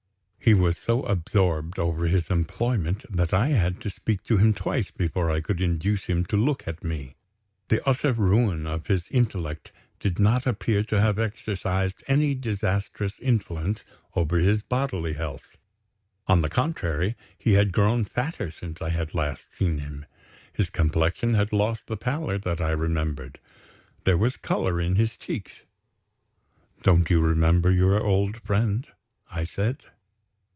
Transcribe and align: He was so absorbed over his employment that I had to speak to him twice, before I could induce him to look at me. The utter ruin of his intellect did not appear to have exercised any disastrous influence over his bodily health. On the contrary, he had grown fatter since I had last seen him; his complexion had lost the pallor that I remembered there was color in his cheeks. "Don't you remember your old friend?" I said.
He 0.43 0.55
was 0.55 0.75
so 0.75 1.03
absorbed 1.03 1.77
over 1.77 2.07
his 2.07 2.31
employment 2.31 3.05
that 3.11 3.31
I 3.31 3.49
had 3.49 3.79
to 3.81 3.91
speak 3.91 4.23
to 4.23 4.37
him 4.37 4.53
twice, 4.53 4.89
before 4.89 5.29
I 5.29 5.39
could 5.39 5.61
induce 5.61 6.05
him 6.07 6.25
to 6.25 6.35
look 6.35 6.67
at 6.67 6.83
me. 6.83 7.15
The 7.67 7.87
utter 7.87 8.11
ruin 8.11 8.65
of 8.65 8.87
his 8.87 9.03
intellect 9.11 9.71
did 9.99 10.17
not 10.17 10.47
appear 10.47 10.83
to 10.85 10.99
have 10.99 11.19
exercised 11.19 12.03
any 12.07 12.33
disastrous 12.33 13.19
influence 13.19 13.85
over 14.15 14.39
his 14.39 14.63
bodily 14.63 15.13
health. 15.13 15.57
On 16.25 16.41
the 16.41 16.49
contrary, 16.49 17.15
he 17.37 17.53
had 17.53 17.71
grown 17.71 18.03
fatter 18.03 18.49
since 18.49 18.81
I 18.81 18.89
had 18.89 19.13
last 19.13 19.53
seen 19.55 19.77
him; 19.77 20.07
his 20.51 20.71
complexion 20.71 21.35
had 21.35 21.53
lost 21.53 21.85
the 21.85 21.95
pallor 21.97 22.39
that 22.39 22.59
I 22.59 22.71
remembered 22.71 23.39
there 24.05 24.17
was 24.17 24.37
color 24.37 24.81
in 24.81 24.95
his 24.95 25.15
cheeks. 25.17 25.65
"Don't 26.81 27.11
you 27.11 27.21
remember 27.21 27.71
your 27.71 28.03
old 28.03 28.37
friend?" 28.41 28.87
I 29.29 29.43
said. 29.45 29.77